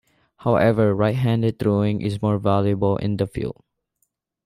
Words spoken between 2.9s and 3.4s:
in the